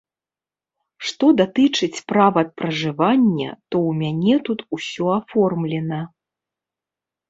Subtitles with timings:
[1.09, 6.07] Што датычыць права пражывання, то ў мяне тут усё аформлена.